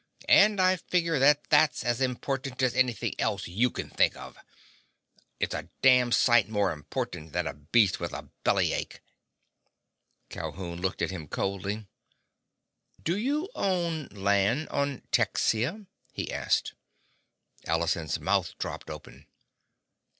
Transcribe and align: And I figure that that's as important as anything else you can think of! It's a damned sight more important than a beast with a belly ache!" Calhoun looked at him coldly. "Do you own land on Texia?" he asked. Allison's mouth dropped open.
And 0.29 0.59
I 0.59 0.77
figure 0.77 1.19
that 1.19 1.43
that's 1.51 1.83
as 1.83 2.01
important 2.01 2.63
as 2.63 2.73
anything 2.73 3.13
else 3.19 3.47
you 3.47 3.69
can 3.69 3.91
think 3.91 4.17
of! 4.17 4.35
It's 5.39 5.53
a 5.53 5.69
damned 5.83 6.15
sight 6.15 6.49
more 6.49 6.71
important 6.71 7.33
than 7.33 7.45
a 7.45 7.53
beast 7.53 7.99
with 7.99 8.11
a 8.11 8.31
belly 8.43 8.73
ache!" 8.73 8.99
Calhoun 10.29 10.81
looked 10.81 11.03
at 11.03 11.11
him 11.11 11.27
coldly. 11.27 11.85
"Do 13.03 13.15
you 13.15 13.47
own 13.53 14.07
land 14.07 14.69
on 14.69 15.03
Texia?" 15.11 15.85
he 16.11 16.33
asked. 16.33 16.73
Allison's 17.67 18.19
mouth 18.19 18.57
dropped 18.57 18.89
open. 18.89 19.27